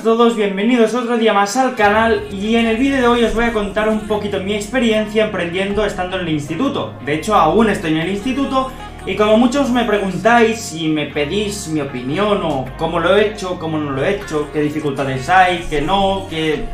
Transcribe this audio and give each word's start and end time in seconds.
a 0.00 0.02
todos, 0.02 0.34
bienvenidos 0.34 0.94
otro 0.94 1.18
día 1.18 1.34
más 1.34 1.58
al 1.58 1.74
canal 1.74 2.24
y 2.32 2.56
en 2.56 2.66
el 2.66 2.78
vídeo 2.78 3.02
de 3.02 3.06
hoy 3.06 3.22
os 3.22 3.34
voy 3.34 3.44
a 3.44 3.52
contar 3.52 3.90
un 3.90 4.00
poquito 4.08 4.40
mi 4.40 4.54
experiencia 4.54 5.26
emprendiendo 5.26 5.84
estando 5.84 6.16
en 6.16 6.22
el 6.22 6.32
instituto. 6.32 6.94
De 7.04 7.16
hecho, 7.16 7.34
aún 7.34 7.68
estoy 7.68 7.90
en 7.90 7.98
el 7.98 8.08
instituto 8.08 8.72
y 9.04 9.14
como 9.14 9.36
muchos 9.36 9.70
me 9.70 9.84
preguntáis 9.84 10.72
y 10.72 10.88
me 10.88 11.08
pedís 11.08 11.68
mi 11.68 11.82
opinión 11.82 12.40
o 12.42 12.64
cómo 12.78 12.98
lo 12.98 13.14
he 13.14 13.26
hecho, 13.26 13.58
cómo 13.58 13.76
no 13.76 13.90
lo 13.90 14.02
he 14.02 14.14
hecho, 14.14 14.48
qué 14.54 14.62
dificultades 14.62 15.28
hay, 15.28 15.66
qué 15.68 15.82
no, 15.82 16.26
qué... 16.30 16.64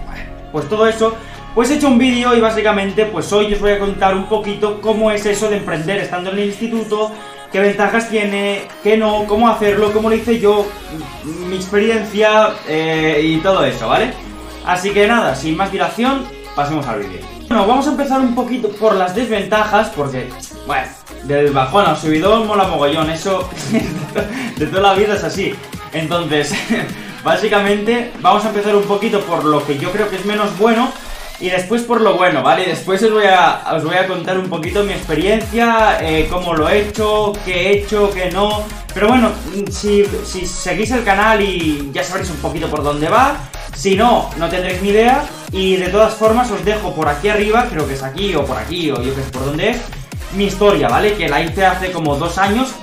pues 0.52 0.68
todo 0.68 0.86
eso, 0.86 1.16
pues 1.52 1.68
he 1.72 1.78
hecho 1.78 1.88
un 1.88 1.98
vídeo 1.98 2.32
y 2.32 2.40
básicamente 2.40 3.06
pues 3.06 3.32
hoy 3.32 3.52
os 3.52 3.60
voy 3.60 3.72
a 3.72 3.80
contar 3.80 4.14
un 4.14 4.26
poquito 4.26 4.80
cómo 4.80 5.10
es 5.10 5.26
eso 5.26 5.50
de 5.50 5.56
emprender 5.56 5.98
estando 5.98 6.30
en 6.30 6.38
el 6.38 6.44
instituto, 6.46 7.10
qué 7.52 7.60
ventajas 7.60 8.08
tiene, 8.08 8.62
qué 8.82 8.96
no, 8.96 9.24
cómo 9.26 9.48
hacerlo, 9.48 9.92
cómo 9.92 10.08
lo 10.08 10.16
hice 10.16 10.38
yo, 10.38 10.66
mi 11.24 11.56
experiencia 11.56 12.50
eh, 12.68 13.20
y 13.22 13.38
todo 13.38 13.64
eso, 13.64 13.88
¿vale? 13.88 14.12
Así 14.64 14.90
que 14.90 15.06
nada, 15.06 15.34
sin 15.34 15.56
más 15.56 15.70
dilación, 15.70 16.26
pasemos 16.54 16.86
al 16.86 17.00
vídeo. 17.00 17.20
Bueno, 17.48 17.66
vamos 17.66 17.86
a 17.86 17.90
empezar 17.90 18.20
un 18.20 18.34
poquito 18.34 18.68
por 18.70 18.96
las 18.96 19.14
desventajas, 19.14 19.90
porque, 19.90 20.28
bueno, 20.66 20.88
del 21.24 21.52
bajón 21.52 21.86
al 21.86 21.96
subidón 21.96 22.46
mola 22.46 22.66
mogollón, 22.66 23.10
eso 23.10 23.48
de 24.56 24.66
toda 24.66 24.82
la 24.82 24.94
vida 24.94 25.14
es 25.14 25.22
así. 25.22 25.54
Entonces, 25.92 26.52
básicamente, 27.24 28.12
vamos 28.20 28.44
a 28.44 28.48
empezar 28.48 28.74
un 28.74 28.82
poquito 28.82 29.20
por 29.20 29.44
lo 29.44 29.64
que 29.64 29.78
yo 29.78 29.92
creo 29.92 30.10
que 30.10 30.16
es 30.16 30.24
menos 30.24 30.58
bueno, 30.58 30.92
y 31.38 31.50
después 31.50 31.82
por 31.82 32.00
lo 32.00 32.14
bueno, 32.14 32.42
¿vale? 32.42 32.64
Después 32.64 33.02
os 33.02 33.12
voy 33.12 33.26
a, 33.26 33.62
os 33.74 33.84
voy 33.84 33.96
a 33.96 34.06
contar 34.06 34.38
un 34.38 34.48
poquito 34.48 34.82
mi 34.84 34.92
experiencia, 34.92 35.98
eh, 36.00 36.26
cómo 36.30 36.54
lo 36.54 36.68
he 36.68 36.80
hecho, 36.80 37.32
qué 37.44 37.52
he 37.52 37.78
hecho, 37.78 38.10
qué 38.10 38.30
no. 38.30 38.64
Pero 38.94 39.08
bueno, 39.08 39.30
si, 39.70 40.04
si 40.24 40.46
seguís 40.46 40.90
el 40.92 41.04
canal 41.04 41.42
y 41.42 41.90
ya 41.92 42.02
sabréis 42.02 42.30
un 42.30 42.38
poquito 42.38 42.68
por 42.68 42.82
dónde 42.82 43.08
va. 43.08 43.36
Si 43.74 43.94
no, 43.94 44.30
no 44.38 44.48
tendréis 44.48 44.80
ni 44.80 44.88
idea. 44.88 45.24
Y 45.52 45.76
de 45.76 45.88
todas 45.88 46.14
formas 46.14 46.50
os 46.50 46.64
dejo 46.64 46.94
por 46.94 47.08
aquí 47.08 47.28
arriba, 47.28 47.66
creo 47.70 47.86
que 47.86 47.94
es 47.94 48.02
aquí 48.02 48.34
o 48.34 48.44
por 48.44 48.56
aquí 48.56 48.90
o 48.90 49.02
yo 49.02 49.14
que 49.14 49.22
sé 49.22 49.30
por 49.30 49.44
dónde 49.44 49.70
es, 49.70 49.80
mi 50.34 50.46
historia, 50.46 50.88
¿vale? 50.88 51.14
Que 51.14 51.28
la 51.28 51.42
hice 51.42 51.66
hace 51.66 51.92
como 51.92 52.16
dos 52.16 52.38
años. 52.38 52.74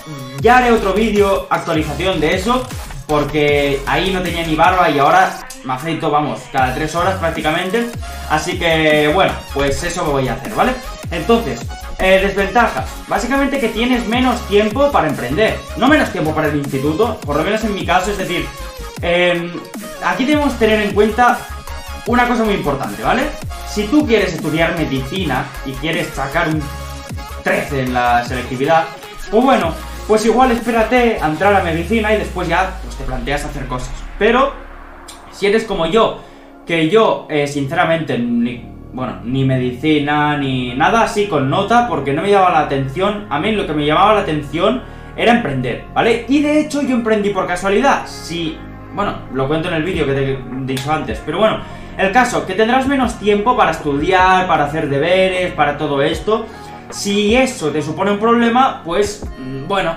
Ya 0.41 0.57
haré 0.57 0.71
otro 0.71 0.93
vídeo, 0.93 1.47
actualización 1.49 2.19
de 2.19 2.35
eso, 2.35 2.67
porque 3.07 3.81
ahí 3.88 4.11
no 4.11 4.21
tenía 4.21 4.45
ni 4.45 4.55
barba 4.55 4.89
y 4.89 4.99
ahora 4.99 5.39
me 5.64 5.73
afeito, 5.73 6.09
vamos, 6.11 6.42
cada 6.52 6.73
tres 6.73 6.94
horas 6.95 7.17
prácticamente. 7.19 7.89
Así 8.30 8.58
que, 8.58 9.09
bueno, 9.14 9.33
pues 9.53 9.83
eso 9.83 10.06
voy 10.06 10.28
a 10.28 10.33
hacer, 10.33 10.53
¿vale? 10.53 10.73
Entonces, 11.11 11.61
eh, 12.00 12.19
desventajas. 12.22 12.89
Básicamente 13.08 13.59
que 13.59 13.69
tienes 13.69 14.08
menos 14.08 14.45
tiempo 14.47 14.91
para 14.91 15.08
emprender. 15.08 15.58
No 15.78 15.88
menos 15.88 16.11
tiempo 16.11 16.34
para 16.34 16.47
el 16.47 16.58
instituto, 16.58 17.17
por 17.22 17.38
lo 17.38 17.44
menos 17.44 17.64
en 17.64 17.75
mi 17.75 17.86
caso, 17.86 18.11
es 18.11 18.17
decir, 18.17 18.45
em, 19.02 19.52
aquí 20.03 20.25
debemos 20.25 20.58
tener 20.58 20.81
en 20.81 20.94
cuenta 20.94 21.38
una 22.08 22.28
cosa 22.28 22.44
muy 22.44 22.56
importante, 22.56 23.02
¿vale? 23.03 23.23
Si 23.69 23.84
tú 23.88 24.06
quieres 24.06 24.34
estudiar 24.34 24.78
medicina 24.78 25.45
y 25.66 25.72
quieres 25.73 26.08
sacar 26.09 26.50
un 26.50 26.61
13 27.44 27.84
en 27.84 27.94
la 27.94 28.23
selectividad, 28.25 28.86
pues 29.31 29.44
bueno, 29.44 29.73
pues 30.08 30.25
igual 30.25 30.52
espérate 30.52 31.19
a 31.22 31.28
entrar 31.28 31.56
a 31.56 31.64
medicina 31.64 32.14
y 32.14 32.17
después 32.17 32.47
ya 32.47 32.78
pues, 32.84 32.95
te 32.97 33.03
planteas 33.03 33.45
hacer 33.45 33.67
cosas. 33.67 33.91
Pero 34.19 34.53
si 35.44 35.47
eres 35.47 35.66
como 35.66 35.88
yo, 35.88 36.19
que 36.66 36.89
yo, 36.89 37.27
eh, 37.30 37.47
sinceramente, 37.47 38.17
ni, 38.17 38.63
bueno, 38.94 39.17
ni 39.25 39.44
medicina, 39.44 40.38
ni 40.38 40.73
nada 40.73 41.03
así 41.03 41.27
con 41.27 41.50
nota, 41.50 41.89
porque 41.89 42.13
no 42.13 42.22
me 42.22 42.31
llamaba 42.31 42.53
la 42.53 42.59
atención, 42.61 43.25
a 43.30 43.41
mí 43.41 43.52
lo 43.52 43.67
que 43.67 43.73
me 43.73 43.85
llamaba 43.85 44.13
la 44.13 44.22
atención 44.22 44.81
era 45.17 45.33
emprender, 45.33 45.83
¿vale? 45.94 46.23
Y 46.30 46.41
de 46.41 46.61
hecho 46.61 46.81
yo 46.81 46.95
emprendí 46.95 47.31
por 47.31 47.45
casualidad, 47.45 48.08
si, 48.08 48.58
bueno, 48.95 49.16
lo 49.33 49.50
cuento 49.50 49.67
en 49.67 49.73
el 49.73 49.83
vídeo 49.83 50.05
que 50.05 50.13
te 50.13 50.31
he 50.31 50.38
dicho 50.66 50.89
antes, 50.89 51.22
pero 51.25 51.39
bueno, 51.39 51.57
el 51.97 52.13
caso, 52.13 52.45
que 52.45 52.53
tendrás 52.53 52.88
menos 52.88 53.19
tiempo 53.19 53.57
para 53.57 53.72
estudiar, 53.72 54.47
para 54.47 54.63
hacer 54.63 54.88
deberes, 54.88 55.52
para 55.52 55.78
todo 55.78 56.02
esto, 56.02 56.45
si 56.89 57.35
eso 57.35 57.69
te 57.72 57.81
supone 57.81 58.11
un 58.11 58.19
problema, 58.19 58.81
pues, 58.85 59.25
mm, 59.38 59.67
bueno, 59.67 59.94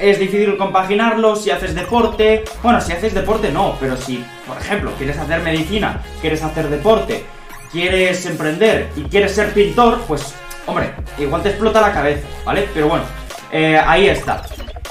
es 0.00 0.18
difícil 0.18 0.56
compaginarlo 0.56 1.36
si 1.36 1.50
haces 1.50 1.74
deporte. 1.74 2.44
Bueno, 2.62 2.80
si 2.80 2.92
haces 2.92 3.14
deporte 3.14 3.52
no, 3.52 3.76
pero 3.78 3.96
si, 3.96 4.24
por 4.46 4.56
ejemplo, 4.56 4.92
quieres 4.96 5.18
hacer 5.18 5.40
medicina, 5.42 6.00
quieres 6.20 6.42
hacer 6.42 6.68
deporte, 6.68 7.24
quieres 7.70 8.24
emprender 8.26 8.88
y 8.96 9.02
quieres 9.02 9.34
ser 9.34 9.52
pintor, 9.52 10.00
pues, 10.08 10.34
hombre, 10.66 10.92
igual 11.18 11.42
te 11.42 11.50
explota 11.50 11.80
la 11.80 11.92
cabeza, 11.92 12.26
¿vale? 12.44 12.66
Pero 12.72 12.88
bueno, 12.88 13.04
eh, 13.52 13.80
ahí 13.84 14.08
está. 14.08 14.42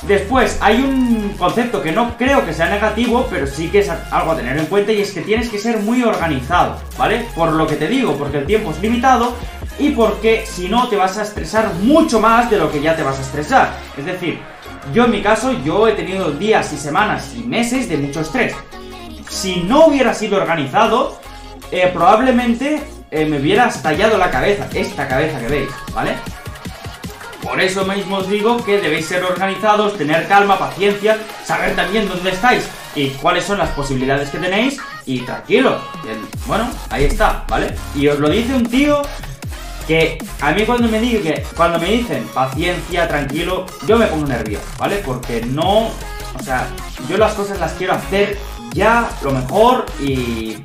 Después, 0.03 0.57
hay 0.61 0.77
un 0.77 1.35
concepto 1.37 1.81
que 1.81 1.91
no 1.91 2.15
creo 2.17 2.45
que 2.45 2.53
sea 2.53 2.69
negativo, 2.69 3.27
pero 3.29 3.45
sí 3.47 3.67
que 3.67 3.79
es 3.79 3.89
algo 3.89 4.31
a 4.31 4.37
tener 4.37 4.57
en 4.57 4.65
cuenta 4.67 4.93
y 4.93 5.01
es 5.01 5.11
que 5.11 5.21
tienes 5.21 5.49
que 5.49 5.57
ser 5.57 5.79
muy 5.79 6.03
organizado, 6.03 6.77
¿vale? 6.97 7.25
Por 7.35 7.51
lo 7.51 7.67
que 7.67 7.75
te 7.75 7.87
digo, 7.87 8.15
porque 8.15 8.37
el 8.37 8.45
tiempo 8.45 8.71
es 8.71 8.79
limitado 8.79 9.35
y 9.77 9.89
porque 9.89 10.45
si 10.45 10.69
no 10.69 10.87
te 10.87 10.95
vas 10.95 11.17
a 11.17 11.23
estresar 11.23 11.73
mucho 11.81 12.21
más 12.21 12.49
de 12.49 12.57
lo 12.57 12.71
que 12.71 12.81
ya 12.81 12.95
te 12.95 13.03
vas 13.03 13.17
a 13.17 13.21
estresar. 13.21 13.73
Es 13.97 14.05
decir, 14.05 14.39
yo 14.93 15.05
en 15.05 15.11
mi 15.11 15.21
caso, 15.21 15.51
yo 15.63 15.87
he 15.87 15.93
tenido 15.93 16.31
días 16.31 16.71
y 16.73 16.77
semanas 16.77 17.33
y 17.35 17.43
meses 17.43 17.89
de 17.89 17.97
mucho 17.97 18.21
estrés. 18.21 18.53
Si 19.29 19.57
no 19.57 19.87
hubiera 19.87 20.13
sido 20.13 20.37
organizado, 20.37 21.19
eh, 21.71 21.89
probablemente 21.93 22.81
eh, 23.11 23.25
me 23.25 23.39
hubiera 23.39 23.67
estallado 23.67 24.17
la 24.17 24.31
cabeza, 24.31 24.67
esta 24.73 25.07
cabeza 25.07 25.39
que 25.39 25.47
veis, 25.47 25.69
¿vale? 25.93 26.13
Por 27.43 27.61
eso 27.61 27.85
mismo 27.85 28.17
os 28.17 28.29
digo 28.29 28.63
que 28.63 28.81
debéis 28.81 29.05
ser 29.05 29.23
organizados, 29.23 29.97
tener 29.97 30.27
calma, 30.27 30.59
paciencia, 30.59 31.17
saber 31.43 31.75
también 31.75 32.07
dónde 32.07 32.31
estáis 32.31 32.67
y 32.95 33.09
cuáles 33.11 33.45
son 33.45 33.59
las 33.59 33.69
posibilidades 33.69 34.29
que 34.29 34.39
tenéis 34.39 34.77
y 35.05 35.21
tranquilo. 35.21 35.79
Bueno, 36.45 36.69
ahí 36.89 37.05
está, 37.05 37.45
¿vale? 37.47 37.75
Y 37.95 38.07
os 38.07 38.19
lo 38.19 38.29
dice 38.29 38.53
un 38.53 38.65
tío 38.65 39.01
que 39.89 40.19
a 40.41 40.51
mí 40.51 40.65
cuando 40.67 40.87
me, 40.87 40.99
que, 40.99 41.43
cuando 41.57 41.79
me 41.79 41.87
dicen 41.87 42.23
paciencia, 42.31 43.07
tranquilo, 43.07 43.65
yo 43.87 43.97
me 43.97 44.05
pongo 44.05 44.27
nervioso, 44.27 44.63
¿vale? 44.77 44.97
Porque 45.03 45.41
no, 45.41 45.87
o 45.87 46.43
sea, 46.43 46.67
yo 47.09 47.17
las 47.17 47.33
cosas 47.33 47.59
las 47.59 47.71
quiero 47.73 47.93
hacer 47.93 48.37
ya, 48.71 49.09
lo 49.23 49.31
mejor 49.31 49.87
y 49.99 50.57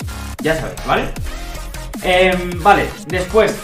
ya 0.43 0.57
sabéis, 0.57 0.87
¿vale? 0.87 1.05
Em, 2.03 2.63
vale, 2.63 2.87
después, 3.07 3.57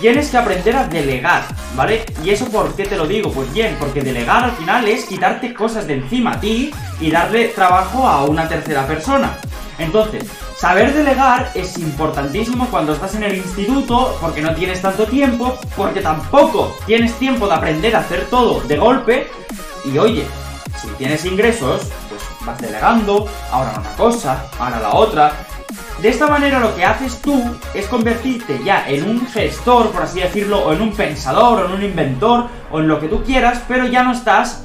tienes 0.00 0.30
que 0.30 0.38
aprender 0.38 0.76
a 0.76 0.88
delegar, 0.88 1.42
¿vale? 1.76 2.06
¿Y 2.24 2.30
eso 2.30 2.46
por 2.46 2.74
qué 2.74 2.86
te 2.86 2.96
lo 2.96 3.06
digo? 3.06 3.30
Pues 3.32 3.52
bien, 3.52 3.76
porque 3.78 4.00
delegar 4.00 4.44
al 4.44 4.52
final 4.52 4.88
es 4.88 5.04
quitarte 5.04 5.52
cosas 5.52 5.86
de 5.86 5.96
encima 5.96 6.32
a 6.32 6.40
ti 6.40 6.72
y 7.02 7.10
darle 7.10 7.48
trabajo 7.48 8.08
a 8.08 8.24
una 8.24 8.48
tercera 8.48 8.86
persona. 8.86 9.36
Entonces, 9.78 10.24
Saber 10.62 10.94
delegar 10.94 11.50
es 11.56 11.76
importantísimo 11.76 12.68
cuando 12.70 12.92
estás 12.92 13.16
en 13.16 13.24
el 13.24 13.34
instituto 13.34 14.16
porque 14.20 14.40
no 14.40 14.54
tienes 14.54 14.80
tanto 14.80 15.06
tiempo, 15.06 15.58
porque 15.76 16.00
tampoco 16.00 16.72
tienes 16.86 17.18
tiempo 17.18 17.48
de 17.48 17.54
aprender 17.54 17.96
a 17.96 17.98
hacer 17.98 18.26
todo 18.26 18.60
de 18.60 18.76
golpe. 18.76 19.26
Y 19.84 19.98
oye, 19.98 20.24
si 20.80 20.86
tienes 20.98 21.24
ingresos, 21.24 21.90
pues 22.08 22.22
vas 22.46 22.60
delegando, 22.60 23.26
ahora 23.50 23.72
una 23.76 23.90
cosa, 23.96 24.44
ahora 24.56 24.78
la 24.78 24.94
otra. 24.94 25.32
De 26.00 26.10
esta 26.10 26.28
manera 26.28 26.60
lo 26.60 26.76
que 26.76 26.84
haces 26.84 27.20
tú 27.20 27.42
es 27.74 27.88
convertirte 27.88 28.60
ya 28.64 28.88
en 28.88 29.10
un 29.10 29.26
gestor, 29.26 29.90
por 29.90 30.02
así 30.02 30.20
decirlo, 30.20 30.60
o 30.60 30.72
en 30.72 30.80
un 30.80 30.92
pensador, 30.92 31.58
o 31.58 31.66
en 31.66 31.72
un 31.72 31.82
inventor, 31.82 32.46
o 32.70 32.78
en 32.78 32.86
lo 32.86 33.00
que 33.00 33.08
tú 33.08 33.24
quieras, 33.24 33.60
pero 33.66 33.88
ya 33.88 34.04
no 34.04 34.12
estás 34.12 34.64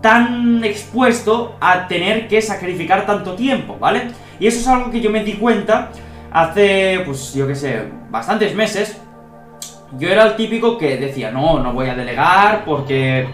tan 0.00 0.62
expuesto 0.62 1.56
a 1.60 1.88
tener 1.88 2.28
que 2.28 2.40
sacrificar 2.42 3.06
tanto 3.06 3.34
tiempo, 3.34 3.76
¿vale? 3.80 4.12
Y 4.42 4.48
eso 4.48 4.58
es 4.58 4.66
algo 4.66 4.90
que 4.90 5.00
yo 5.00 5.08
me 5.08 5.22
di 5.22 5.34
cuenta 5.34 5.92
hace, 6.32 7.00
pues 7.06 7.32
yo 7.32 7.46
qué 7.46 7.54
sé, 7.54 7.84
bastantes 8.10 8.56
meses. 8.56 9.00
Yo 9.96 10.08
era 10.08 10.24
el 10.24 10.34
típico 10.34 10.76
que 10.76 10.96
decía, 10.96 11.30
no, 11.30 11.60
no 11.60 11.72
voy 11.72 11.88
a 11.88 11.94
delegar 11.94 12.64
porque... 12.64 13.28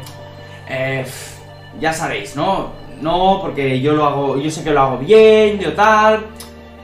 Eh, 0.69 1.07
ya 1.81 1.95
sabéis, 1.95 2.37
¿no? 2.37 2.73
No, 3.01 3.39
porque 3.41 3.81
yo 3.81 3.95
lo 3.95 4.05
hago, 4.05 4.39
yo 4.39 4.51
sé 4.51 4.63
que 4.63 4.71
lo 4.71 4.83
hago 4.83 4.99
bien, 4.99 5.59
yo 5.59 5.73
tal... 5.73 6.27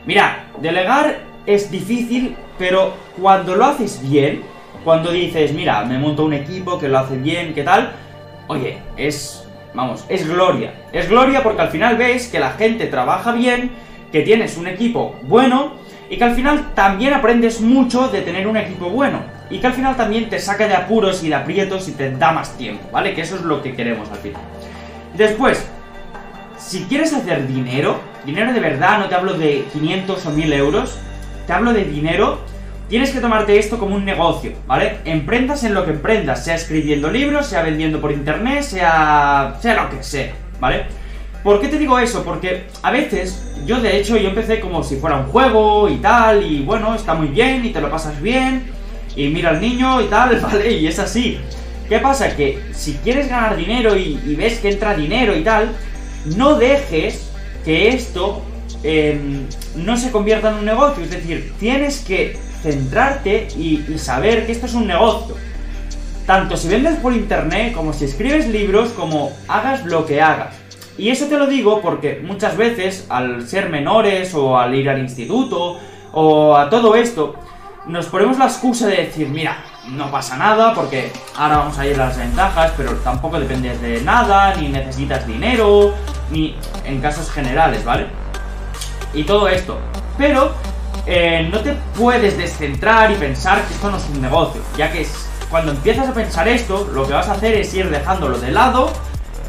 Mira, 0.06 0.46
delegar 0.58 1.18
es 1.44 1.70
difícil, 1.70 2.34
pero 2.58 2.94
cuando 3.20 3.54
lo 3.54 3.66
haces 3.66 4.00
bien, 4.08 4.40
cuando 4.84 5.12
dices, 5.12 5.52
mira, 5.52 5.84
me 5.84 5.98
monto 5.98 6.24
un 6.24 6.32
equipo 6.32 6.78
que 6.78 6.88
lo 6.88 6.98
hace 6.98 7.18
bien, 7.18 7.52
¿qué 7.52 7.62
tal? 7.62 7.92
Oye, 8.46 8.78
es, 8.96 9.46
vamos, 9.74 10.06
es 10.08 10.26
gloria. 10.26 10.72
Es 10.94 11.10
gloria 11.10 11.42
porque 11.42 11.60
al 11.60 11.68
final 11.68 11.98
ves 11.98 12.28
que 12.28 12.40
la 12.40 12.52
gente 12.52 12.86
trabaja 12.86 13.32
bien 13.32 13.84
que 14.14 14.22
tienes 14.22 14.56
un 14.56 14.68
equipo 14.68 15.18
bueno 15.22 15.72
y 16.08 16.16
que 16.16 16.22
al 16.22 16.36
final 16.36 16.72
también 16.76 17.12
aprendes 17.14 17.60
mucho 17.60 18.06
de 18.06 18.20
tener 18.20 18.46
un 18.46 18.56
equipo 18.56 18.88
bueno. 18.88 19.18
Y 19.50 19.58
que 19.58 19.66
al 19.66 19.72
final 19.72 19.96
también 19.96 20.28
te 20.30 20.38
saca 20.38 20.68
de 20.68 20.74
apuros 20.76 21.24
y 21.24 21.30
de 21.30 21.34
aprietos 21.34 21.88
y 21.88 21.92
te 21.92 22.12
da 22.12 22.30
más 22.30 22.56
tiempo, 22.56 22.88
¿vale? 22.92 23.12
Que 23.12 23.22
eso 23.22 23.34
es 23.34 23.42
lo 23.42 23.60
que 23.60 23.74
queremos 23.74 24.08
al 24.12 24.18
final. 24.18 24.40
Después, 25.16 25.66
si 26.56 26.84
quieres 26.84 27.12
hacer 27.12 27.48
dinero, 27.48 27.98
dinero 28.24 28.52
de 28.52 28.60
verdad, 28.60 29.00
no 29.00 29.08
te 29.08 29.16
hablo 29.16 29.34
de 29.34 29.64
500 29.72 30.26
o 30.26 30.30
1000 30.30 30.52
euros, 30.52 30.96
te 31.48 31.52
hablo 31.52 31.72
de 31.72 31.82
dinero, 31.82 32.38
tienes 32.88 33.10
que 33.10 33.18
tomarte 33.18 33.58
esto 33.58 33.80
como 33.80 33.96
un 33.96 34.04
negocio, 34.04 34.52
¿vale? 34.68 34.98
Emprendas 35.04 35.64
en 35.64 35.74
lo 35.74 35.84
que 35.84 35.90
emprendas, 35.90 36.44
sea 36.44 36.54
escribiendo 36.54 37.10
libros, 37.10 37.48
sea 37.48 37.64
vendiendo 37.64 38.00
por 38.00 38.12
internet, 38.12 38.62
sea, 38.62 39.56
sea 39.60 39.82
lo 39.82 39.90
que 39.90 40.04
sea, 40.04 40.32
¿vale? 40.60 40.84
¿Por 41.44 41.60
qué 41.60 41.68
te 41.68 41.78
digo 41.78 41.98
eso? 41.98 42.24
Porque 42.24 42.64
a 42.82 42.90
veces, 42.90 43.44
yo 43.66 43.78
de 43.78 43.98
hecho, 43.98 44.16
yo 44.16 44.30
empecé 44.30 44.60
como 44.60 44.82
si 44.82 44.96
fuera 44.96 45.18
un 45.18 45.26
juego 45.26 45.90
y 45.90 45.96
tal, 45.96 46.42
y 46.42 46.62
bueno, 46.62 46.94
está 46.94 47.12
muy 47.12 47.28
bien 47.28 47.62
y 47.66 47.68
te 47.68 47.82
lo 47.82 47.90
pasas 47.90 48.20
bien, 48.22 48.64
y 49.14 49.28
mira 49.28 49.50
al 49.50 49.60
niño 49.60 50.00
y 50.00 50.06
tal, 50.06 50.40
¿vale? 50.42 50.72
Y 50.72 50.86
es 50.86 50.98
así. 50.98 51.38
¿Qué 51.86 51.98
pasa? 51.98 52.34
Que 52.34 52.60
si 52.72 52.94
quieres 52.94 53.28
ganar 53.28 53.58
dinero 53.58 53.94
y, 53.94 54.16
ves 54.36 54.58
que 54.58 54.70
entra 54.70 54.96
dinero 54.96 55.36
y 55.36 55.44
tal, 55.44 55.72
no 56.34 56.54
dejes 56.54 57.28
que 57.62 57.88
esto 57.88 58.42
em, 58.82 59.46
no 59.76 59.98
se 59.98 60.10
convierta 60.10 60.48
en 60.48 60.54
un 60.54 60.64
negocio. 60.64 61.04
Es 61.04 61.10
decir, 61.10 61.52
tienes 61.60 61.98
que 61.98 62.38
centrarte 62.62 63.48
y, 63.54 63.84
y 63.86 63.98
saber 63.98 64.46
que 64.46 64.52
esto 64.52 64.64
es 64.64 64.72
un 64.72 64.86
negocio. 64.86 65.36
Tanto 66.26 66.56
si 66.56 66.68
vendes 66.68 66.96
por 66.96 67.12
internet, 67.12 67.74
como 67.74 67.92
si 67.92 68.06
escribes 68.06 68.48
libros, 68.48 68.92
como 68.92 69.30
hagas 69.46 69.84
lo 69.84 70.06
que 70.06 70.22
hagas. 70.22 70.63
Y 70.96 71.10
eso 71.10 71.26
te 71.26 71.36
lo 71.36 71.46
digo 71.46 71.80
porque 71.80 72.20
muchas 72.22 72.56
veces, 72.56 73.06
al 73.08 73.46
ser 73.48 73.68
menores 73.68 74.32
o 74.34 74.58
al 74.58 74.74
ir 74.74 74.88
al 74.88 75.00
instituto 75.00 75.78
o 76.12 76.56
a 76.56 76.70
todo 76.70 76.94
esto, 76.94 77.34
nos 77.86 78.06
ponemos 78.06 78.38
la 78.38 78.46
excusa 78.46 78.86
de 78.86 78.96
decir, 78.96 79.28
mira, 79.28 79.58
no 79.88 80.10
pasa 80.10 80.36
nada 80.36 80.72
porque 80.72 81.10
ahora 81.36 81.58
vamos 81.58 81.78
a 81.78 81.86
ir 81.86 81.94
a 81.96 82.06
las 82.06 82.16
ventajas, 82.16 82.72
pero 82.76 82.92
tampoco 82.98 83.40
dependes 83.40 83.80
de 83.82 84.00
nada, 84.02 84.54
ni 84.54 84.68
necesitas 84.68 85.26
dinero, 85.26 85.92
ni 86.30 86.56
en 86.84 87.00
casos 87.00 87.30
generales, 87.30 87.84
¿vale? 87.84 88.06
Y 89.12 89.24
todo 89.24 89.48
esto. 89.48 89.78
Pero 90.16 90.52
eh, 91.06 91.48
no 91.50 91.60
te 91.60 91.74
puedes 91.98 92.38
descentrar 92.38 93.10
y 93.10 93.16
pensar 93.16 93.62
que 93.66 93.74
esto 93.74 93.90
no 93.90 93.96
es 93.96 94.08
un 94.08 94.22
negocio, 94.22 94.62
ya 94.78 94.90
que 94.90 95.06
cuando 95.50 95.72
empiezas 95.72 96.08
a 96.08 96.14
pensar 96.14 96.48
esto, 96.48 96.88
lo 96.94 97.06
que 97.06 97.12
vas 97.12 97.28
a 97.28 97.32
hacer 97.32 97.54
es 97.54 97.74
ir 97.74 97.90
dejándolo 97.90 98.38
de 98.38 98.52
lado 98.52 98.90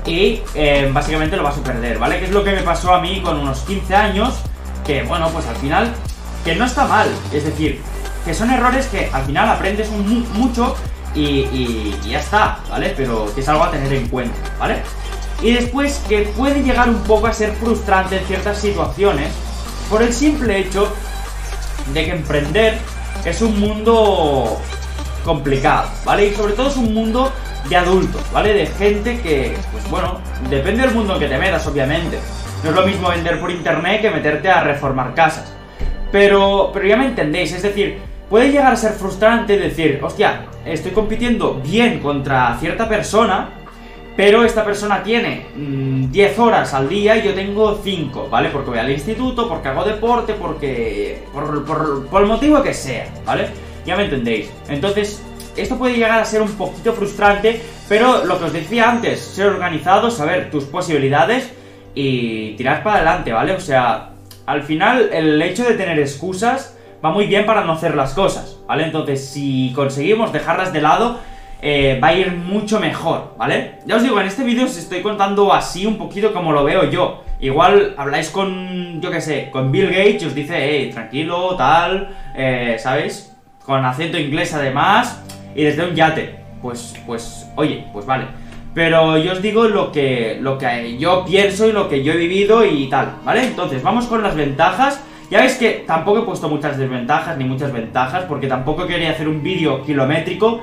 y 0.06 0.42
eh, 0.54 0.90
básicamente 0.94 1.36
lo 1.36 1.44
vas 1.44 1.58
a 1.58 1.64
perder, 1.64 1.98
¿vale? 1.98 2.20
Que 2.20 2.26
es 2.26 2.32
lo 2.32 2.44
que 2.44 2.52
me 2.52 2.62
pasó 2.62 2.94
a 2.94 3.02
mí 3.02 3.22
con 3.22 3.38
unos 3.40 3.60
15 3.62 3.96
años, 3.96 4.36
que 4.86 5.04
bueno, 5.04 5.30
pues 5.30 5.46
al 5.48 5.56
final, 5.56 5.94
que 6.44 6.56
no 6.56 6.66
está 6.66 6.86
mal, 6.86 7.08
es 7.34 7.44
decir, 7.44 7.82
que 8.24 8.34
son 8.34 8.52
errores 8.52 8.88
que 8.88 9.10
al 9.12 9.24
final 9.26 9.50
aprendes 9.50 9.90
mucho 9.90 10.76
y, 11.16 11.96
ya 12.08 12.20
está, 12.20 12.60
¿vale? 12.70 12.94
Pero 12.96 13.34
que 13.34 13.42
es 13.42 13.50
algo 13.50 13.64
a 13.64 13.72
tener 13.72 13.92
en 13.94 14.08
cuenta, 14.08 14.38
¿vale? 14.60 14.82
Y 15.42 15.54
después 15.54 16.02
que 16.08 16.22
puede 16.38 16.62
llegar 16.62 16.90
un 16.90 17.02
poco 17.04 17.28
a 17.28 17.34
ser 17.34 17.54
frustrante 17.54 18.18
en 18.18 18.26
ciertas 18.26 18.58
situaciones 18.60 19.32
por 19.90 20.02
el 20.02 20.14
simple 20.14 20.60
hecho 20.60 20.92
de 21.94 22.06
que 22.06 22.12
emprender 22.12 22.78
es 23.24 23.42
un 23.42 23.60
mundo 23.60 24.60
complicado, 25.24 25.90
¿vale? 26.04 26.28
Y 26.28 26.36
sobre 26.36 26.54
todo 26.54 26.70
es 26.70 26.78
un 26.78 26.94
mundo 26.94 27.32
de 27.70 27.76
adultos, 27.76 28.22
¿vale? 28.32 28.54
De 28.54 28.68
gente 28.68 29.20
que, 29.22 29.56
pues 29.72 29.90
bueno, 29.90 30.20
depende 30.50 30.84
del 30.84 30.94
mundo 30.94 31.14
en 31.16 31.20
que 31.20 31.28
te 31.28 31.38
metas, 31.38 31.66
obviamente. 31.68 32.20
No 32.64 32.70
es 32.70 32.76
lo 32.76 32.86
mismo 32.86 33.10
vender 33.10 33.40
por 33.40 33.52
internet 33.52 34.02
que 34.02 34.10
meterte 34.10 34.50
a 34.50 34.64
reformar 34.64 35.14
casas. 35.14 35.54
Pero, 36.12 36.72
pero 36.74 36.88
ya 36.88 36.98
me 36.98 37.06
entendéis, 37.06 37.54
es 37.54 37.64
decir, 37.64 38.00
puede 38.30 38.52
llegar 38.52 38.74
a 38.74 38.76
ser 38.76 38.94
frustrante 38.94 39.58
decir, 39.58 40.00
hostia, 40.02 40.46
estoy 40.66 40.92
compitiendo 40.92 41.56
bien 41.56 42.00
contra 42.00 42.58
cierta 42.60 42.88
persona, 42.88 43.50
pero 44.16 44.46
esta 44.46 44.64
persona 44.64 45.04
tiene 45.04 45.48
10 45.56 46.38
mm, 46.38 46.42
horas 46.42 46.74
al 46.74 46.88
día 46.88 47.18
y 47.18 47.24
yo 47.24 47.34
tengo 47.34 47.82
5, 47.84 48.30
¿vale? 48.30 48.50
Porque 48.50 48.70
voy 48.70 48.80
al 48.80 48.92
instituto, 48.92 49.50
porque 49.50 49.68
hago 49.68 49.84
deporte, 49.84 50.34
porque... 50.34 51.24
Por, 51.34 51.66
por, 51.66 52.08
por 52.08 52.22
el 52.22 52.28
motivo 52.28 52.64
que 52.64 52.74
sea, 52.74 53.10
¿vale? 53.26 53.48
Ya 53.86 53.98
me 53.98 54.06
entendéis. 54.06 54.50
Entonces, 54.70 55.22
esto 55.56 55.78
puede 55.78 55.96
llegar 55.96 56.12
a 56.20 56.26
ser 56.26 56.42
un 56.42 56.52
poquito 56.54 56.94
frustrante, 56.94 57.62
pero 57.88 58.26
lo 58.26 58.40
que 58.40 58.46
os 58.46 58.54
decía 58.54 58.90
antes, 58.90 59.20
ser 59.20 59.48
organizado, 59.48 60.12
saber 60.12 60.50
tus 60.50 60.66
posibilidades 60.66 61.52
y 61.94 62.56
tirar 62.56 62.84
para 62.84 62.98
adelante, 62.98 63.32
¿vale? 63.32 63.54
O 63.54 63.60
sea, 63.60 64.12
al 64.46 64.64
final 64.64 65.10
el 65.12 65.42
hecho 65.42 65.64
de 65.64 65.76
tener 65.76 66.00
excusas 66.00 66.78
va 67.04 67.12
muy 67.12 67.28
bien 67.28 67.46
para 67.46 67.64
no 67.64 67.74
hacer 67.74 67.96
las 67.96 68.14
cosas, 68.14 68.58
¿vale? 68.68 68.84
Entonces, 68.84 69.30
si 69.30 69.72
conseguimos 69.76 70.34
dejarlas 70.34 70.74
de 70.74 70.82
lado, 70.82 71.20
eh, 71.62 72.00
va 72.04 72.10
a 72.10 72.14
ir 72.14 72.32
mucho 72.32 72.80
mejor, 72.80 73.34
¿vale? 73.38 73.80
Ya 73.86 73.96
os 73.96 74.04
digo, 74.04 74.20
en 74.20 74.28
este 74.28 74.44
vídeo 74.44 74.66
os 74.66 74.78
estoy 74.78 75.02
contando 75.02 75.54
así 75.54 75.86
un 75.86 75.98
poquito 75.98 76.34
como 76.34 76.52
lo 76.52 76.64
veo 76.64 76.90
yo. 76.90 77.24
Igual 77.40 77.96
habláis 77.98 78.30
con, 78.30 79.02
yo 79.02 79.12
qué 79.12 79.22
sé, 79.22 79.50
con 79.52 79.72
Bill 79.72 79.88
Gates 79.88 80.24
y 80.24 80.26
os 80.26 80.36
dice, 80.36 80.56
hey, 80.58 80.90
tranquilo, 80.92 81.56
tal, 81.56 82.16
eh, 82.36 82.78
¿sabéis? 82.80 83.36
Con 83.66 83.84
acento 83.84 84.18
inglés 84.18 84.54
además, 84.54 85.24
y 85.56 85.64
desde 85.64 85.88
un 85.88 85.96
yate. 85.96 86.36
Pues, 86.62 86.96
pues, 87.06 87.48
oye, 87.56 87.86
pues 87.94 88.06
vale. 88.06 88.26
Pero 88.74 89.18
yo 89.18 89.32
os 89.32 89.42
digo 89.42 89.64
lo 89.70 89.92
que, 89.92 90.38
lo 90.42 90.58
que 90.58 90.98
yo 90.98 91.24
pienso 91.26 91.66
y 91.68 91.72
lo 91.72 91.88
que 91.88 92.04
yo 92.04 92.12
he 92.12 92.18
vivido 92.18 92.66
y 92.66 92.88
tal, 92.88 93.16
¿vale? 93.24 93.46
Entonces, 93.46 93.82
vamos 93.82 94.06
con 94.06 94.22
las 94.22 94.36
ventajas. 94.36 95.02
Ya 95.32 95.40
veis 95.40 95.56
que 95.56 95.86
tampoco 95.88 96.20
he 96.20 96.24
puesto 96.24 96.50
muchas 96.50 96.78
desventajas 96.78 97.38
ni 97.38 97.46
muchas 97.46 97.72
ventajas, 97.72 98.26
porque 98.26 98.48
tampoco 98.48 98.86
quería 98.86 99.12
hacer 99.12 99.30
un 99.30 99.42
vídeo 99.42 99.82
kilométrico. 99.84 100.62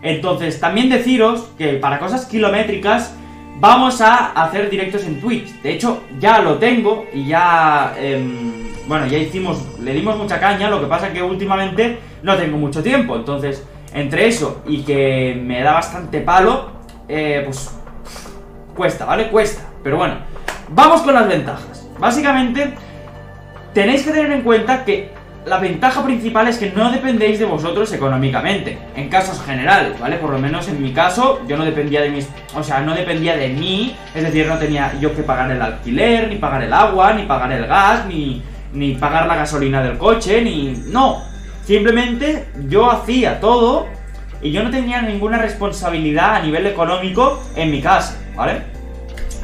Entonces, 0.00 0.58
también 0.58 0.88
deciros 0.88 1.50
que 1.58 1.74
para 1.74 1.98
cosas 1.98 2.24
kilométricas 2.24 3.14
vamos 3.60 4.00
a 4.00 4.32
hacer 4.32 4.70
directos 4.70 5.04
en 5.04 5.20
Twitch. 5.20 5.60
De 5.62 5.72
hecho, 5.72 6.02
ya 6.18 6.40
lo 6.40 6.54
tengo 6.54 7.06
y 7.12 7.26
ya... 7.26 7.94
Em, 7.98 8.64
bueno, 8.86 9.06
ya 9.06 9.18
hicimos... 9.18 9.62
Le 9.80 9.92
dimos 9.92 10.16
mucha 10.16 10.40
caña, 10.40 10.70
lo 10.70 10.80
que 10.80 10.86
pasa 10.86 11.12
que 11.12 11.22
últimamente 11.22 11.98
no 12.22 12.36
tengo 12.36 12.56
mucho 12.56 12.82
tiempo, 12.82 13.16
entonces 13.16 13.66
entre 13.94 14.26
eso 14.26 14.62
y 14.66 14.82
que 14.82 15.40
me 15.42 15.62
da 15.62 15.72
bastante 15.72 16.20
palo, 16.20 16.70
eh, 17.08 17.42
pues 17.44 17.70
cuesta, 18.74 19.04
¿vale? 19.04 19.28
Cuesta. 19.28 19.62
Pero 19.82 19.96
bueno, 19.96 20.16
vamos 20.68 21.02
con 21.02 21.14
las 21.14 21.28
ventajas. 21.28 21.86
Básicamente, 21.98 22.74
tenéis 23.72 24.02
que 24.02 24.10
tener 24.10 24.32
en 24.32 24.42
cuenta 24.42 24.84
que 24.84 25.12
la 25.46 25.58
ventaja 25.58 26.02
principal 26.02 26.48
es 26.48 26.58
que 26.58 26.70
no 26.70 26.90
dependéis 26.90 27.38
de 27.38 27.44
vosotros 27.44 27.92
económicamente, 27.92 28.78
en 28.96 29.08
casos 29.08 29.42
generales, 29.44 29.98
¿vale? 30.00 30.16
Por 30.16 30.30
lo 30.30 30.38
menos 30.38 30.68
en 30.68 30.82
mi 30.82 30.92
caso, 30.92 31.42
yo 31.46 31.56
no 31.56 31.64
dependía 31.64 32.00
de 32.00 32.10
mis... 32.10 32.28
O 32.54 32.62
sea, 32.62 32.80
no 32.80 32.94
dependía 32.94 33.36
de 33.36 33.50
mí, 33.50 33.94
es 34.14 34.22
decir, 34.24 34.46
no 34.46 34.58
tenía 34.58 34.92
yo 35.00 35.14
que 35.14 35.22
pagar 35.22 35.50
el 35.50 35.60
alquiler, 35.60 36.28
ni 36.28 36.36
pagar 36.36 36.62
el 36.62 36.72
agua, 36.72 37.12
ni 37.12 37.24
pagar 37.24 37.52
el 37.52 37.66
gas, 37.66 38.06
ni, 38.06 38.42
ni 38.72 38.94
pagar 38.94 39.26
la 39.26 39.36
gasolina 39.36 39.82
del 39.82 39.98
coche, 39.98 40.40
ni... 40.40 40.82
No, 40.86 41.22
Simplemente 41.66 42.46
yo 42.68 42.90
hacía 42.90 43.40
todo 43.40 43.86
y 44.42 44.52
yo 44.52 44.62
no 44.62 44.70
tenía 44.70 45.00
ninguna 45.00 45.38
responsabilidad 45.38 46.36
a 46.36 46.40
nivel 46.42 46.66
económico 46.66 47.42
en 47.56 47.70
mi 47.70 47.80
casa, 47.80 48.20
¿vale? 48.34 48.62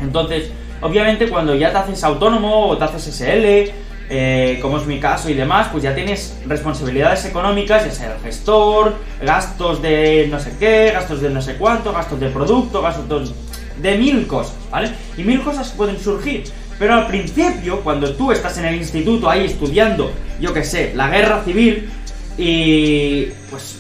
Entonces, 0.03 0.51
obviamente 0.83 1.29
cuando 1.29 1.55
ya 1.55 1.71
te 1.71 1.79
haces 1.79 2.05
autónomo 2.05 2.69
o 2.69 2.77
te 2.77 2.85
haces 2.85 3.15
SL, 3.15 3.73
eh, 4.13 4.59
como 4.61 4.77
es 4.77 4.87
mi 4.87 4.99
caso 4.99 5.31
y 5.31 5.35
demás, 5.35 5.69
pues 5.71 5.85
ya 5.85 5.95
tienes 5.95 6.37
responsabilidades 6.47 7.25
económicas, 7.25 7.85
ya 7.87 7.93
sea 7.93 8.15
el 8.17 8.21
gestor, 8.21 8.97
gastos 9.23 9.81
de 9.81 10.27
no 10.31 10.41
sé 10.41 10.57
qué, 10.59 10.91
gastos 10.93 11.23
de 11.23 11.31
no 11.31 11.41
sé 11.41 11.55
cuánto, 11.55 11.93
gastos 11.93 12.21
de 12.21 12.29
producto, 12.29 12.83
gastos 12.83 13.33
de 13.81 13.97
mil 13.97 14.27
cosas, 14.27 14.57
¿vale? 14.71 14.91
Y 15.17 15.23
mil 15.23 15.41
cosas 15.43 15.71
pueden 15.71 15.99
surgir. 15.99 16.45
Pero 16.79 16.95
al 16.95 17.07
principio, 17.07 17.81
cuando 17.83 18.15
tú 18.15 18.33
estás 18.33 18.57
en 18.59 18.65
el 18.65 18.75
instituto 18.75 19.29
ahí 19.31 19.45
estudiando, 19.45 20.11
yo 20.41 20.53
qué 20.53 20.65
sé, 20.65 20.93
la 20.95 21.09
guerra 21.09 21.43
civil, 21.45 21.91
y 22.41 23.27
pues 23.51 23.79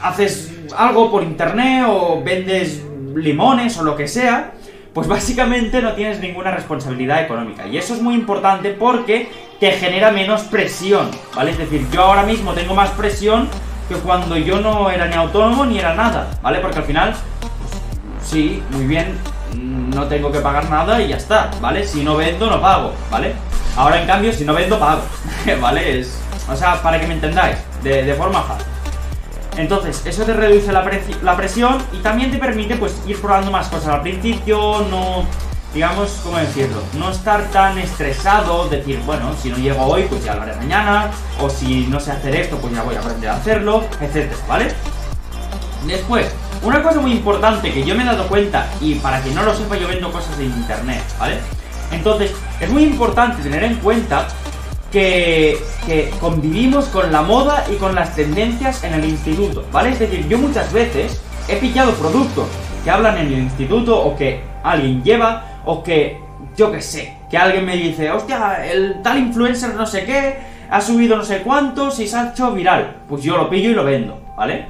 haces 0.00 0.52
algo 0.76 1.10
por 1.10 1.24
internet 1.24 1.84
o 1.88 2.22
vendes 2.24 2.80
limones 3.16 3.76
o 3.76 3.82
lo 3.82 3.96
que 3.96 4.06
sea, 4.06 4.52
pues 4.94 5.08
básicamente 5.08 5.82
no 5.82 5.92
tienes 5.94 6.20
ninguna 6.20 6.52
responsabilidad 6.52 7.22
económica. 7.22 7.66
Y 7.66 7.78
eso 7.78 7.94
es 7.94 8.00
muy 8.00 8.14
importante 8.14 8.70
porque 8.70 9.28
te 9.58 9.72
genera 9.72 10.12
menos 10.12 10.42
presión, 10.42 11.10
¿vale? 11.34 11.50
Es 11.50 11.58
decir, 11.58 11.84
yo 11.90 12.02
ahora 12.02 12.22
mismo 12.22 12.52
tengo 12.52 12.74
más 12.74 12.90
presión 12.90 13.48
que 13.88 13.96
cuando 13.96 14.36
yo 14.36 14.60
no 14.60 14.88
era 14.88 15.08
ni 15.08 15.16
autónomo 15.16 15.66
ni 15.66 15.80
era 15.80 15.92
nada, 15.94 16.30
¿vale? 16.40 16.60
Porque 16.60 16.78
al 16.78 16.84
final, 16.84 17.16
pues, 17.40 18.30
sí, 18.30 18.62
muy 18.70 18.86
bien, 18.86 19.18
no 19.56 20.06
tengo 20.06 20.30
que 20.30 20.38
pagar 20.38 20.70
nada 20.70 21.02
y 21.02 21.08
ya 21.08 21.16
está, 21.16 21.50
¿vale? 21.60 21.84
Si 21.84 22.04
no 22.04 22.16
vendo, 22.16 22.48
no 22.48 22.60
pago, 22.60 22.92
¿vale? 23.10 23.34
Ahora 23.76 24.00
en 24.00 24.06
cambio, 24.06 24.32
si 24.32 24.44
no 24.44 24.54
vendo, 24.54 24.78
pago, 24.78 25.02
¿vale? 25.60 25.98
Es, 25.98 26.21
o 26.48 26.56
sea, 26.56 26.82
para 26.82 27.00
que 27.00 27.06
me 27.06 27.14
entendáis 27.14 27.56
de, 27.82 28.14
forma 28.14 28.42
fácil. 28.42 28.66
Entonces, 29.56 30.02
eso 30.06 30.24
te 30.24 30.32
reduce 30.32 30.72
la, 30.72 31.36
presión 31.36 31.78
y 31.92 31.98
también 31.98 32.30
te 32.30 32.38
permite 32.38 32.76
pues 32.76 32.94
ir 33.06 33.20
probando 33.20 33.50
más 33.50 33.68
cosas 33.68 33.88
al 33.88 34.00
principio, 34.00 34.86
no, 34.90 35.26
digamos, 35.74 36.20
¿cómo 36.24 36.38
decirlo? 36.38 36.82
No 36.98 37.10
estar 37.10 37.44
tan 37.50 37.78
estresado, 37.78 38.68
decir, 38.68 39.00
bueno, 39.04 39.34
si 39.40 39.50
no 39.50 39.58
llego 39.58 39.84
hoy, 39.84 40.04
pues 40.04 40.24
ya 40.24 40.34
lo 40.34 40.42
haré 40.42 40.54
mañana, 40.54 41.10
o 41.38 41.50
si 41.50 41.86
no 41.86 42.00
sé 42.00 42.12
hacer 42.12 42.34
esto, 42.34 42.56
pues 42.56 42.74
ya 42.74 42.82
voy 42.82 42.94
a 42.94 43.00
aprender 43.00 43.28
a 43.28 43.36
hacerlo, 43.36 43.84
etcétera, 44.00 44.40
¿vale? 44.48 44.72
Después, 45.86 46.32
una 46.62 46.82
cosa 46.82 47.00
muy 47.00 47.12
importante 47.12 47.72
que 47.72 47.84
yo 47.84 47.94
me 47.94 48.04
he 48.04 48.06
dado 48.06 48.26
cuenta, 48.28 48.68
y 48.80 48.94
para 48.96 49.20
quien 49.20 49.34
no 49.34 49.42
lo 49.42 49.54
sepa, 49.54 49.76
yo 49.76 49.88
vendo 49.88 50.10
cosas 50.10 50.38
en 50.38 50.46
internet, 50.46 51.02
¿vale? 51.18 51.38
Entonces, 51.90 52.32
es 52.58 52.70
muy 52.70 52.84
importante 52.84 53.42
tener 53.42 53.64
en 53.64 53.76
cuenta 53.76 54.28
que, 54.92 55.58
convivimos 56.20 56.86
con 56.86 57.10
la 57.10 57.22
moda 57.22 57.64
y 57.72 57.76
con 57.76 57.94
las 57.94 58.14
tendencias 58.14 58.84
en 58.84 58.94
el 58.94 59.04
instituto, 59.06 59.64
¿vale? 59.72 59.90
Es 59.90 59.98
decir, 59.98 60.28
yo 60.28 60.38
muchas 60.38 60.72
veces 60.72 61.20
he 61.48 61.56
pillado 61.56 61.92
productos 61.94 62.46
que 62.84 62.90
hablan 62.90 63.18
en 63.18 63.26
el 63.26 63.38
instituto 63.40 63.98
o 63.98 64.16
que 64.16 64.40
alguien 64.62 65.02
lleva 65.02 65.60
o 65.64 65.82
que 65.82 66.20
yo 66.56 66.70
qué 66.70 66.82
sé, 66.82 67.16
que 67.30 67.38
alguien 67.38 67.64
me 67.64 67.76
dice, 67.76 68.10
hostia, 68.10 68.64
el 68.70 69.02
tal 69.02 69.18
influencer 69.18 69.74
no 69.74 69.86
sé 69.86 70.04
qué, 70.04 70.36
ha 70.70 70.80
subido 70.80 71.16
no 71.16 71.24
sé 71.24 71.38
cuántos 71.38 71.98
y 71.98 72.06
se 72.06 72.16
ha 72.16 72.30
hecho 72.30 72.52
viral. 72.52 72.96
Pues 73.08 73.22
yo 73.22 73.36
lo 73.36 73.50
pillo 73.50 73.70
y 73.70 73.74
lo 73.74 73.84
vendo, 73.84 74.20
¿vale? 74.36 74.66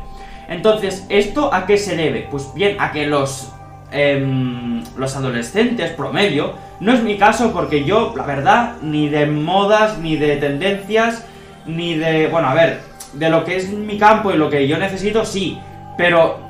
Entonces, 0.48 1.06
¿esto 1.08 1.52
a 1.52 1.66
qué 1.66 1.78
se 1.78 1.96
debe? 1.96 2.26
Pues 2.30 2.52
bien, 2.54 2.76
a 2.80 2.92
que 2.92 3.06
los 3.06 3.51
em, 3.92 4.82
los 4.96 5.16
adolescentes 5.16 5.90
promedio, 5.92 6.54
no 6.80 6.92
es 6.92 7.02
mi 7.02 7.16
caso 7.16 7.52
porque 7.52 7.84
yo, 7.84 8.12
la 8.16 8.24
verdad, 8.24 8.76
ni 8.82 9.08
de 9.08 9.26
modas, 9.26 9.98
ni 9.98 10.16
de 10.16 10.36
tendencias, 10.36 11.24
ni 11.66 11.94
de, 11.94 12.26
bueno, 12.28 12.48
a 12.48 12.54
ver, 12.54 12.80
de 13.12 13.30
lo 13.30 13.44
que 13.44 13.56
es 13.56 13.70
mi 13.70 13.98
campo 13.98 14.32
y 14.32 14.36
lo 14.36 14.50
que 14.50 14.66
yo 14.66 14.78
necesito, 14.78 15.24
sí, 15.24 15.58
pero 15.96 16.40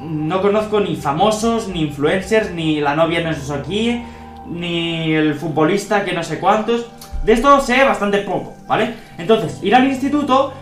no 0.00 0.40
conozco 0.40 0.80
ni 0.80 0.96
famosos, 0.96 1.68
ni 1.68 1.82
influencers, 1.82 2.50
ni 2.50 2.80
la 2.80 2.94
novia 2.94 3.20
no 3.20 3.30
es 3.30 3.50
aquí, 3.50 4.02
ni 4.46 5.12
el 5.12 5.34
futbolista 5.34 6.04
que 6.04 6.12
no 6.12 6.22
sé 6.22 6.38
cuántos. 6.38 6.86
De 7.24 7.32
esto 7.32 7.60
sé 7.60 7.82
bastante 7.84 8.18
poco, 8.18 8.54
¿vale? 8.66 8.94
Entonces, 9.16 9.58
ir 9.62 9.74
al 9.74 9.86
instituto 9.86 10.52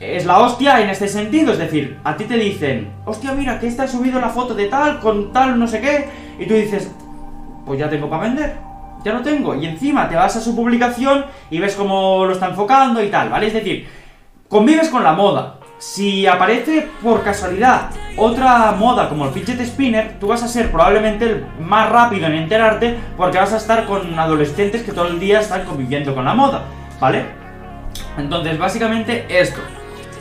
es 0.00 0.24
la 0.24 0.38
hostia 0.38 0.80
en 0.80 0.88
este 0.88 1.08
sentido, 1.08 1.52
es 1.52 1.58
decir, 1.58 1.98
a 2.04 2.16
ti 2.16 2.24
te 2.24 2.36
dicen, 2.36 2.90
hostia, 3.04 3.32
mira, 3.32 3.60
que 3.60 3.68
ha 3.68 3.86
subido 3.86 4.18
la 4.18 4.30
foto 4.30 4.54
de 4.54 4.66
tal, 4.66 4.98
con 4.98 5.30
tal, 5.30 5.58
no 5.58 5.68
sé 5.68 5.80
qué, 5.80 6.08
y 6.38 6.46
tú 6.46 6.54
dices, 6.54 6.90
pues 7.66 7.78
ya 7.78 7.90
tengo 7.90 8.08
para 8.08 8.22
vender, 8.22 8.56
ya 9.04 9.12
lo 9.12 9.20
tengo, 9.20 9.54
y 9.54 9.66
encima 9.66 10.08
te 10.08 10.16
vas 10.16 10.34
a 10.36 10.40
su 10.40 10.56
publicación 10.56 11.26
y 11.50 11.58
ves 11.58 11.74
cómo 11.74 12.24
lo 12.24 12.32
está 12.32 12.48
enfocando 12.48 13.02
y 13.04 13.08
tal, 13.08 13.28
¿vale? 13.28 13.48
Es 13.48 13.52
decir, 13.52 13.86
convives 14.48 14.88
con 14.88 15.04
la 15.04 15.12
moda. 15.12 15.56
Si 15.78 16.26
aparece 16.26 16.88
por 17.02 17.22
casualidad 17.22 17.88
otra 18.18 18.72
moda 18.72 19.08
como 19.08 19.24
el 19.24 19.30
fidget 19.32 19.64
spinner, 19.64 20.18
tú 20.20 20.26
vas 20.26 20.42
a 20.42 20.48
ser 20.48 20.70
probablemente 20.70 21.24
el 21.24 21.46
más 21.58 21.88
rápido 21.88 22.26
en 22.26 22.34
enterarte 22.34 22.96
porque 23.16 23.38
vas 23.38 23.54
a 23.54 23.56
estar 23.56 23.86
con 23.86 24.18
adolescentes 24.18 24.82
que 24.82 24.92
todo 24.92 25.06
el 25.06 25.18
día 25.18 25.40
están 25.40 25.64
conviviendo 25.64 26.14
con 26.14 26.26
la 26.26 26.34
moda, 26.34 26.64
¿vale? 27.00 27.24
Entonces, 28.18 28.58
básicamente 28.58 29.24
esto. 29.30 29.60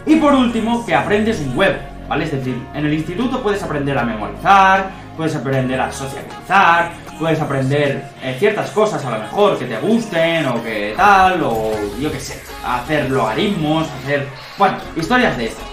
Y 0.05 0.15
por 0.15 0.33
último, 0.33 0.85
que 0.85 0.95
aprendes 0.95 1.39
un 1.39 1.55
web, 1.55 1.79
¿vale? 2.07 2.25
Es 2.25 2.31
decir, 2.31 2.55
en 2.73 2.85
el 2.85 2.93
instituto 2.93 3.41
puedes 3.41 3.61
aprender 3.63 3.97
a 3.97 4.03
memorizar, 4.03 4.89
puedes 5.15 5.35
aprender 5.35 5.79
a 5.79 5.91
socializar, 5.91 6.93
puedes 7.19 7.39
aprender 7.41 8.09
eh, 8.23 8.35
ciertas 8.39 8.71
cosas 8.71 9.03
a 9.05 9.11
lo 9.11 9.19
mejor 9.19 9.59
que 9.59 9.65
te 9.65 9.77
gusten 9.79 10.47
o 10.47 10.63
que 10.63 10.93
tal, 10.95 11.41
o 11.43 11.71
yo 11.99 12.11
qué 12.11 12.19
sé, 12.19 12.41
hacer 12.65 13.09
logaritmos, 13.11 13.87
hacer, 14.01 14.27
bueno, 14.57 14.77
historias 14.95 15.37
de 15.37 15.47
estas. 15.47 15.65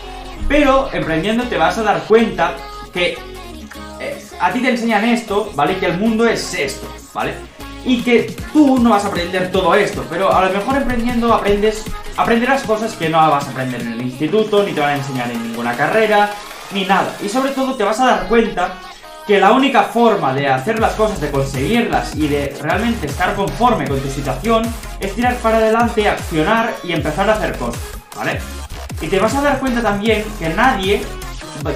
Pero 0.48 0.88
emprendiendo 0.92 1.44
te 1.44 1.56
vas 1.56 1.78
a 1.78 1.82
dar 1.82 2.02
cuenta 2.02 2.54
que 2.92 3.16
eh, 4.00 4.24
a 4.40 4.52
ti 4.52 4.60
te 4.60 4.70
enseñan 4.70 5.04
esto, 5.04 5.52
¿vale? 5.54 5.78
Que 5.78 5.86
el 5.86 5.98
mundo 5.98 6.26
es 6.26 6.54
esto, 6.54 6.86
¿vale? 7.14 7.34
Y 7.84 8.02
que 8.02 8.34
tú 8.52 8.78
no 8.78 8.90
vas 8.90 9.04
a 9.04 9.08
aprender 9.08 9.50
todo 9.52 9.74
esto, 9.74 10.04
pero 10.10 10.32
a 10.32 10.44
lo 10.44 10.52
mejor 10.52 10.76
emprendiendo 10.76 11.32
aprendes, 11.32 11.84
aprenderás 12.16 12.62
cosas 12.62 12.94
que 12.94 13.08
no 13.08 13.18
vas 13.18 13.46
a 13.46 13.50
aprender 13.50 13.80
en 13.80 13.92
el 13.92 14.02
instituto, 14.02 14.62
ni 14.62 14.72
te 14.72 14.80
van 14.80 14.90
a 14.90 14.96
enseñar 14.96 15.30
en 15.30 15.42
ninguna 15.42 15.76
carrera, 15.76 16.30
ni 16.72 16.84
nada. 16.84 17.14
Y 17.22 17.28
sobre 17.28 17.52
todo 17.52 17.74
te 17.74 17.84
vas 17.84 18.00
a 18.00 18.06
dar 18.06 18.28
cuenta 18.28 18.74
que 19.26 19.40
la 19.40 19.52
única 19.52 19.82
forma 19.82 20.32
de 20.32 20.48
hacer 20.48 20.78
las 20.78 20.92
cosas, 20.94 21.20
de 21.20 21.30
conseguirlas 21.30 22.14
y 22.14 22.28
de 22.28 22.56
realmente 22.62 23.06
estar 23.06 23.34
conforme 23.34 23.88
con 23.88 23.98
tu 23.98 24.08
situación 24.08 24.62
es 25.00 25.14
tirar 25.14 25.34
para 25.36 25.58
adelante, 25.58 26.08
accionar 26.08 26.72
y 26.84 26.92
empezar 26.92 27.28
a 27.28 27.34
hacer 27.34 27.56
cosas, 27.58 27.82
¿vale? 28.16 28.40
Y 29.00 29.08
te 29.08 29.18
vas 29.18 29.34
a 29.34 29.42
dar 29.42 29.58
cuenta 29.58 29.82
también 29.82 30.24
que 30.38 30.48
nadie 30.50 31.02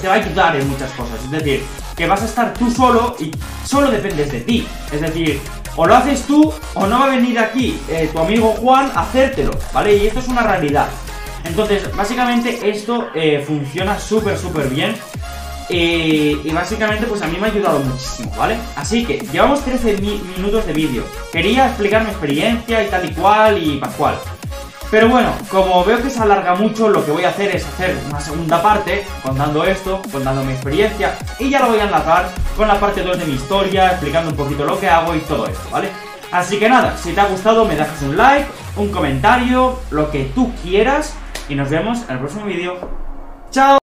te 0.00 0.06
va 0.06 0.14
a 0.14 0.16
ayudar 0.18 0.54
en 0.56 0.68
muchas 0.68 0.90
cosas, 0.92 1.18
es 1.24 1.30
decir, 1.30 1.64
que 1.96 2.06
vas 2.06 2.22
a 2.22 2.26
estar 2.26 2.54
tú 2.54 2.70
solo 2.70 3.16
y 3.18 3.32
solo 3.64 3.90
dependes 3.90 4.30
de 4.30 4.40
ti, 4.40 4.68
es 4.92 5.00
decir, 5.00 5.40
o 5.80 5.86
lo 5.86 5.96
haces 5.96 6.24
tú 6.26 6.52
o 6.74 6.86
no 6.86 6.98
va 6.98 7.06
a 7.06 7.08
venir 7.08 7.38
aquí 7.38 7.80
eh, 7.88 8.10
tu 8.12 8.18
amigo 8.18 8.48
Juan 8.60 8.92
a 8.94 9.00
hacértelo, 9.00 9.52
¿vale? 9.72 9.96
Y 9.96 10.08
esto 10.08 10.20
es 10.20 10.28
una 10.28 10.42
realidad. 10.42 10.88
Entonces, 11.42 11.96
básicamente 11.96 12.68
esto 12.68 13.08
eh, 13.14 13.42
funciona 13.46 13.98
súper, 13.98 14.36
súper 14.36 14.68
bien 14.68 14.94
y 15.70 16.50
básicamente 16.52 17.06
pues 17.06 17.22
a 17.22 17.28
mí 17.28 17.38
me 17.40 17.46
ha 17.46 17.50
ayudado 17.50 17.78
muchísimo, 17.78 18.30
¿vale? 18.36 18.58
Así 18.76 19.06
que 19.06 19.20
llevamos 19.32 19.64
13 19.64 19.96
minutos 20.36 20.66
de 20.66 20.72
vídeo. 20.74 21.04
Quería 21.32 21.68
explicar 21.68 22.02
mi 22.02 22.10
experiencia 22.10 22.84
y 22.84 22.88
tal 22.88 23.08
y 23.08 23.14
cual 23.14 23.62
y 23.62 23.78
pascual. 23.78 24.16
Pero 24.90 25.08
bueno, 25.08 25.32
como 25.48 25.84
veo 25.84 26.02
que 26.02 26.10
se 26.10 26.20
alarga 26.20 26.56
mucho, 26.56 26.88
lo 26.88 27.04
que 27.04 27.12
voy 27.12 27.24
a 27.24 27.28
hacer 27.28 27.54
es 27.54 27.64
hacer 27.64 27.96
una 28.08 28.20
segunda 28.20 28.60
parte, 28.60 29.06
contando 29.22 29.62
esto, 29.64 30.02
contando 30.10 30.42
mi 30.42 30.52
experiencia, 30.52 31.16
y 31.38 31.48
ya 31.48 31.60
lo 31.60 31.68
voy 31.68 31.78
a 31.78 31.84
enlazar 31.84 32.30
con 32.56 32.66
la 32.66 32.80
parte 32.80 33.02
2 33.02 33.18
de 33.18 33.24
mi 33.24 33.34
historia, 33.34 33.90
explicando 33.90 34.30
un 34.30 34.36
poquito 34.36 34.64
lo 34.64 34.80
que 34.80 34.88
hago 34.88 35.14
y 35.14 35.20
todo 35.20 35.46
esto, 35.46 35.70
¿vale? 35.70 35.90
Así 36.32 36.58
que 36.58 36.68
nada, 36.68 36.96
si 36.96 37.12
te 37.12 37.20
ha 37.20 37.26
gustado 37.26 37.64
me 37.64 37.76
dejas 37.76 38.02
un 38.02 38.16
like, 38.16 38.46
un 38.76 38.90
comentario, 38.90 39.78
lo 39.90 40.10
que 40.10 40.24
tú 40.34 40.52
quieras, 40.62 41.14
y 41.48 41.54
nos 41.54 41.70
vemos 41.70 42.02
en 42.08 42.10
el 42.10 42.18
próximo 42.18 42.46
vídeo. 42.46 42.76
¡Chao! 43.52 43.78